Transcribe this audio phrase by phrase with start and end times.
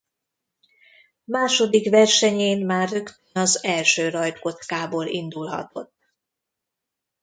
[1.23, 5.93] Második versenyén már rögtön az első rajtkockából indulhatott.